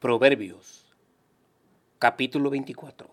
Proverbios 0.00 0.86
capítulo 1.98 2.48
24 2.48 3.06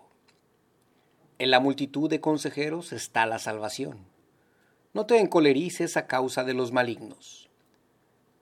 En 1.37 1.51
la 1.51 1.59
multitud 1.59 2.09
de 2.09 2.21
consejeros 2.21 2.93
está 2.93 3.25
la 3.25 3.39
salvación. 3.39 4.05
No 4.93 5.05
te 5.05 5.19
encolerices 5.19 5.97
a 5.97 6.07
causa 6.07 6.45
de 6.45 6.53
los 6.53 6.71
malignos. 6.71 7.49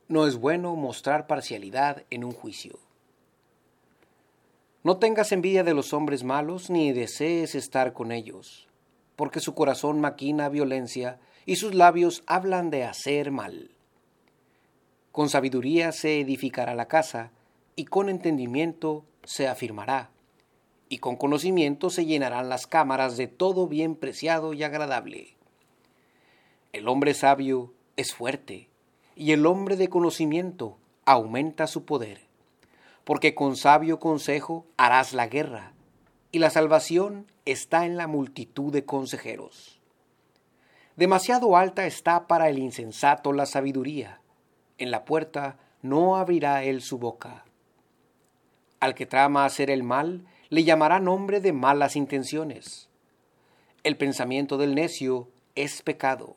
No 0.10 0.28
es 0.28 0.36
bueno 0.36 0.76
mostrar 0.76 1.26
parcialidad 1.26 2.04
en 2.12 2.24
un 2.24 2.34
juicio. 2.34 2.78
No 4.84 4.98
tengas 4.98 5.32
envidia 5.32 5.64
de 5.64 5.74
los 5.74 5.92
hombres 5.92 6.24
malos 6.24 6.70
ni 6.70 6.94
desees 6.94 7.56
estar 7.56 7.94
con 7.94 8.12
ellos, 8.12 8.68
porque 9.16 9.40
su 9.40 9.56
corazón 9.56 10.00
maquina 10.00 10.50
violencia 10.50 11.20
y 11.48 11.56
sus 11.56 11.74
labios 11.74 12.22
hablan 12.28 12.70
de 12.70 12.84
hacer 12.84 13.32
mal. 13.32 13.72
Con 15.12 15.30
sabiduría 15.30 15.92
se 15.92 16.20
edificará 16.20 16.76
la 16.76 16.88
casa, 16.88 17.32
y 17.76 17.86
con 17.86 18.10
entendimiento 18.10 19.06
se 19.24 19.48
afirmará, 19.48 20.10
y 20.88 21.00
con 21.00 21.16
conocimiento 21.16 21.90
se 21.90 22.06
llenarán 22.06 22.48
las 22.48 22.68
cámaras 22.68 23.18
de 23.18 23.28
todo 23.28 23.68
bien 23.68 23.96
preciado 23.96 24.54
y 24.54 24.64
agradable. 24.64 25.36
El 26.72 26.88
hombre 26.88 27.14
sabio 27.14 27.74
es 27.98 28.14
fuerte, 28.14 28.70
y 29.16 29.32
el 29.32 29.46
hombre 29.46 29.76
de 29.76 29.90
conocimiento 29.90 30.78
aumenta 31.06 31.68
su 31.68 31.86
poder, 31.86 32.22
porque 33.04 33.36
con 33.36 33.56
sabio 33.56 34.00
consejo 34.00 34.66
harás 34.78 35.14
la 35.14 35.28
guerra, 35.28 35.74
y 36.32 36.40
la 36.40 36.50
salvación 36.50 37.28
está 37.46 37.86
en 37.86 37.98
la 37.98 38.08
multitud 38.08 38.72
de 38.72 38.86
consejeros. 38.86 39.80
Demasiado 40.96 41.58
alta 41.58 41.86
está 41.86 42.28
para 42.28 42.50
el 42.50 42.58
insensato 42.58 43.34
la 43.34 43.46
sabiduría, 43.46 44.22
en 44.78 44.92
la 44.92 45.04
puerta 45.04 45.58
no 45.82 46.16
abrirá 46.16 46.64
él 46.64 46.82
su 46.82 46.98
boca. 46.98 47.46
Al 48.86 48.94
que 48.94 49.08
trama 49.08 49.46
hacer 49.46 49.72
el 49.72 49.82
mal, 49.82 50.28
le 50.50 50.64
llamará 50.64 51.00
nombre 51.00 51.42
de 51.42 51.54
malas 51.54 51.96
intenciones. 51.96 52.88
El 53.82 53.98
pensamiento 53.98 54.60
del 54.60 54.76
necio 54.76 55.28
es 55.56 55.82
pecado, 55.82 56.36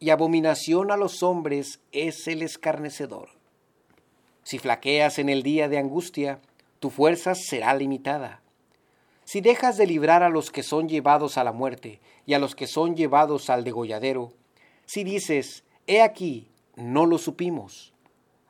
y 0.00 0.10
abominación 0.10 0.90
a 0.90 0.96
los 0.96 1.22
hombres 1.22 1.78
es 1.92 2.26
el 2.26 2.42
escarnecedor. 2.42 3.28
Si 4.42 4.58
flaqueas 4.58 5.20
en 5.20 5.28
el 5.28 5.44
día 5.44 5.68
de 5.68 5.78
angustia, 5.78 6.40
tu 6.80 6.90
fuerza 6.90 7.36
será 7.36 7.72
limitada. 7.74 8.42
Si 9.22 9.40
dejas 9.40 9.76
de 9.76 9.86
librar 9.86 10.24
a 10.24 10.30
los 10.30 10.50
que 10.50 10.64
son 10.64 10.88
llevados 10.88 11.38
a 11.38 11.44
la 11.44 11.52
muerte 11.52 12.00
y 12.26 12.34
a 12.34 12.40
los 12.40 12.56
que 12.56 12.66
son 12.66 12.96
llevados 12.96 13.50
al 13.50 13.62
degolladero, 13.62 14.32
si 14.84 15.04
dices, 15.04 15.62
he 15.86 16.02
aquí, 16.02 16.48
no 16.74 17.06
lo 17.06 17.18
supimos, 17.18 17.94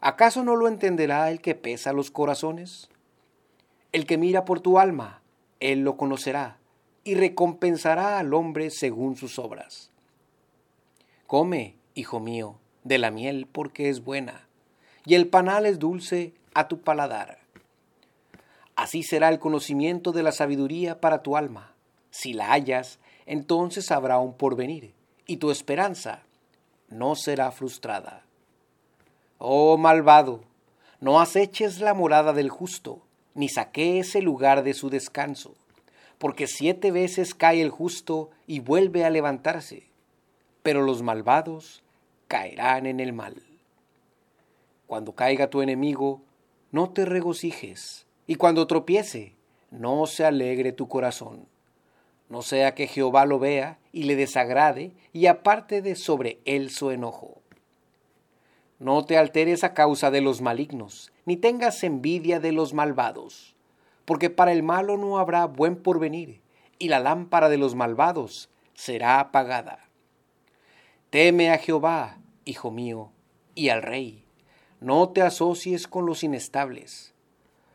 ¿acaso 0.01 0.45
no 0.45 0.57
lo 0.57 0.67
entenderá 0.67 1.31
el 1.31 1.43
que 1.43 1.55
pesa 1.55 1.93
los 1.93 2.11
corazones? 2.11 2.89
El 3.95 4.07
que 4.07 4.19
mira 4.19 4.45
por 4.45 4.59
tu 4.59 4.81
alma, 4.81 5.23
él 5.61 5.83
lo 5.83 5.97
conocerá 5.97 6.59
y 7.05 7.15
recompensará 7.15 8.19
al 8.19 8.35
hombre 8.35 8.71
según 8.71 9.15
sus 9.15 9.39
obras. 9.39 9.93
Come, 11.29 11.77
hijo 11.95 12.19
mío, 12.19 12.57
de 12.83 12.99
la 12.99 13.13
miel 13.13 13.47
porque 13.47 13.89
es 13.89 14.03
buena, 14.03 14.49
y 15.07 15.15
el 15.15 15.29
panal 15.29 15.65
es 15.65 15.79
dulce 15.79 16.35
a 16.55 16.67
tu 16.67 16.81
paladar. 16.81 17.39
Así 18.75 19.05
será 19.05 19.29
el 19.29 19.39
conocimiento 19.39 20.11
de 20.11 20.25
la 20.25 20.33
sabiduría 20.33 21.01
para 21.01 21.23
tu 21.23 21.37
alma. 21.37 21.73
Si 22.11 22.33
la 22.33 22.51
hallas, 22.51 22.99
entonces 23.27 23.93
habrá 23.93 24.19
un 24.19 24.35
porvenir, 24.35 24.93
y 25.25 25.37
tu 25.37 25.53
esperanza 25.53 26.25
no 26.89 27.15
será 27.15 27.53
frustrada. 27.53 28.25
Oh 29.39 29.77
malvado, 29.79 30.41
no 30.99 31.21
aceches 31.21 31.79
la 31.79 31.95
morada 31.95 32.33
del 32.33 32.51
justo, 32.51 33.01
ni 33.35 33.49
saquees 33.49 34.15
el 34.15 34.25
lugar 34.25 34.63
de 34.63 34.75
su 34.75 34.91
descanso, 34.91 35.55
porque 36.19 36.47
siete 36.47 36.91
veces 36.91 37.35
cae 37.35 37.61
el 37.61 37.71
justo 37.71 38.31
y 38.47 38.61
vuelve 38.61 39.05
a 39.05 39.11
levantarse, 39.11 39.89
pero 40.63 40.83
los 40.83 41.03
malvados 41.03 41.83
caerán 42.29 42.87
en 42.87 43.01
el 43.01 43.13
mal. 43.13 43.43
Cuando 44.87 45.13
caiga 45.13 45.51
tu 45.51 45.63
enemigo, 45.63 46.23
no 46.71 46.91
te 46.91 47.05
regocijes, 47.05 48.07
y 48.27 48.37
cuando 48.37 48.67
tropiece, 48.67 49.35
no 49.71 50.07
se 50.07 50.25
alegre 50.25 50.73
tu 50.73 50.89
corazón. 50.89 51.47
No 52.29 52.43
sea 52.43 52.75
que 52.75 52.87
Jehová 52.87 53.27
lo 53.27 53.39
vea 53.39 53.79
y 53.93 54.05
le 54.05 54.17
desagrade 54.17 54.93
y 55.13 55.27
aparte 55.27 55.83
de 55.83 55.95
sobre 55.95 56.39
él 56.45 56.71
su 56.71 56.91
enojo. 56.91 57.44
No 58.85 59.03
te 59.07 59.17
alteres 59.17 59.65
a 59.65 59.73
causa 59.73 60.11
de 60.11 60.21
los 60.21 60.43
malignos, 60.43 61.11
ni 61.25 61.39
tengas 61.39 61.83
envidia 61.85 62.39
de 62.39 62.53
los 62.53 62.75
malvados, 62.75 63.57
porque 64.05 64.29
para 64.29 64.53
el 64.53 64.63
malo 64.63 64.99
no 64.99 65.17
habrá 65.17 65.47
buen 65.47 65.77
porvenir, 65.77 66.43
y 66.79 66.89
la 66.89 67.01
lámpara 67.01 67.49
de 67.49 67.57
los 67.57 67.75
malvados 67.75 68.51
será 68.75 69.21
apagada. 69.21 69.89
Teme 71.09 71.51
a 71.51 71.57
Jehová, 71.57 72.19
hijo 72.45 72.71
mío, 72.71 73.11
y 73.55 73.71
al 73.71 73.81
rey. 73.81 74.27
No 74.81 75.09
te 75.09 75.23
asocies 75.23 75.89
con 75.89 76.05
los 76.05 76.23
inestables, 76.23 77.15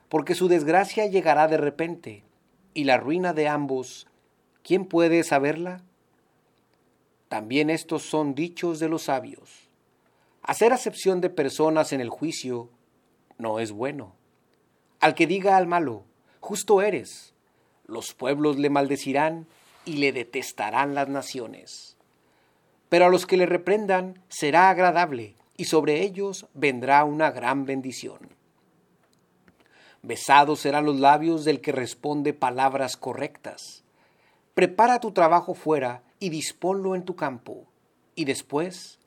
porque 0.09 0.35
su 0.35 0.47
desgracia 0.47 1.07
llegará 1.07 1.47
de 1.47 1.57
repente, 1.57 2.23
y 2.75 2.83
la 2.83 2.97
ruina 2.97 3.33
de 3.33 3.47
ambos, 3.47 4.05
¿quién 4.61 4.85
puede 4.85 5.23
saberla? 5.23 5.81
También 7.29 7.71
estos 7.71 8.03
son 8.03 8.35
dichos 8.35 8.77
de 8.77 8.89
los 8.89 9.01
sabios 9.01 9.68
Hacer 10.41 10.73
acepción 10.73 11.21
de 11.21 11.29
personas 11.29 11.93
en 11.93 12.01
el 12.01 12.09
juicio 12.09 12.69
no 13.37 13.59
es 13.59 13.71
bueno. 13.71 14.15
Al 14.99 15.15
que 15.15 15.27
diga 15.27 15.57
al 15.57 15.67
malo, 15.67 16.05
justo 16.39 16.81
eres, 16.81 17.33
los 17.85 18.13
pueblos 18.13 18.57
le 18.57 18.69
maldecirán 18.69 19.47
y 19.85 19.93
le 19.93 20.11
detestarán 20.11 20.93
las 20.93 21.09
naciones. 21.09 21.97
Pero 22.89 23.05
a 23.05 23.09
los 23.09 23.25
que 23.25 23.37
le 23.37 23.45
reprendan 23.45 24.21
será 24.29 24.69
agradable 24.69 25.35
y 25.57 25.65
sobre 25.65 26.01
ellos 26.01 26.47
vendrá 26.53 27.03
una 27.03 27.31
gran 27.31 27.65
bendición. 27.65 28.19
Besados 30.01 30.61
serán 30.61 30.85
los 30.85 30.99
labios 30.99 31.43
del 31.43 31.59
que 31.59 31.71
responde 31.71 32.33
palabras 32.33 32.95
correctas. 32.95 33.83
Prepara 34.53 34.99
tu 34.99 35.11
trabajo 35.11 35.53
fuera 35.53 36.03
y 36.19 36.29
disponlo 36.29 36.95
en 36.95 37.03
tu 37.03 37.15
campo, 37.15 37.67
y 38.15 38.25
después 38.25 38.98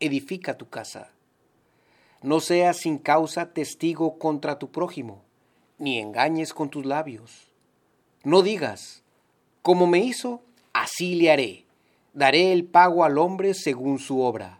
edifica 0.00 0.56
tu 0.56 0.68
casa. 0.68 1.10
No 2.22 2.40
seas 2.40 2.78
sin 2.78 2.98
causa 2.98 3.52
testigo 3.52 4.18
contra 4.18 4.58
tu 4.58 4.70
prójimo, 4.70 5.22
ni 5.78 5.98
engañes 5.98 6.52
con 6.52 6.68
tus 6.68 6.84
labios. 6.84 7.48
No 8.24 8.42
digas, 8.42 9.02
como 9.62 9.86
me 9.86 10.00
hizo, 10.00 10.42
así 10.72 11.14
le 11.14 11.30
haré, 11.30 11.64
daré 12.14 12.52
el 12.52 12.64
pago 12.64 13.04
al 13.04 13.18
hombre 13.18 13.54
según 13.54 13.98
su 13.98 14.20
obra. 14.20 14.58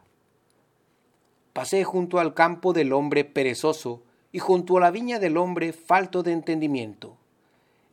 Pasé 1.53 1.83
junto 1.83 2.21
al 2.21 2.35
campo 2.35 2.73
del 2.73 2.93
hombre 2.93 3.25
perezoso 3.25 4.03
y 4.31 4.39
junto 4.39 4.77
a 4.77 4.81
la 4.81 4.91
viña 4.91 5.19
del 5.19 5.37
hombre 5.37 5.73
falto 5.73 6.23
de 6.23 6.33
entendimiento. 6.33 7.17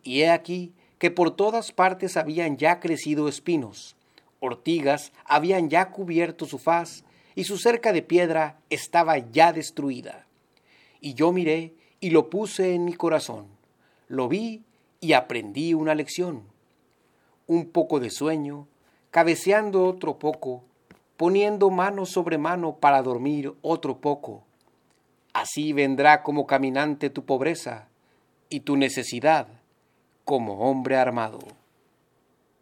Y 0.04 0.22
he 0.22 0.30
aquí 0.30 0.74
que 1.00 1.10
por 1.10 1.36
todas 1.36 1.72
partes 1.72 2.18
habían 2.18 2.58
ya 2.58 2.80
crecido 2.80 3.28
espinos, 3.28 3.96
ortigas 4.40 5.12
habían 5.26 5.70
ya 5.70 5.90
cubierto 5.90 6.46
su 6.46 6.60
faz, 6.60 7.04
y 7.36 7.44
su 7.44 7.58
cerca 7.58 7.92
de 7.92 8.02
piedra 8.02 8.60
estaba 8.70 9.18
ya 9.18 9.52
destruida. 9.52 10.26
Y 11.02 11.14
yo 11.14 11.32
miré 11.32 11.76
y 12.00 12.10
lo 12.10 12.30
puse 12.30 12.74
en 12.74 12.86
mi 12.86 12.94
corazón. 12.94 13.48
Lo 14.08 14.28
vi 14.28 14.64
y 15.02 15.14
aprendí 15.14 15.74
una 15.74 15.94
lección. 15.94 16.44
Un 17.46 17.70
poco 17.70 18.00
de 18.00 18.10
sueño, 18.10 18.68
cabeceando 19.12 19.86
otro 19.86 20.18
poco, 20.18 20.64
poniendo 21.18 21.70
mano 21.70 22.06
sobre 22.06 22.38
mano 22.38 22.78
para 22.78 23.02
dormir 23.02 23.54
otro 23.62 23.98
poco. 23.98 24.44
Así 25.34 25.74
vendrá 25.74 26.24
como 26.24 26.48
caminante 26.48 27.10
tu 27.10 27.26
pobreza 27.26 27.90
y 28.50 28.62
tu 28.62 28.78
necesidad 28.78 29.48
como 30.24 30.70
hombre 30.70 30.96
armado. 30.96 31.40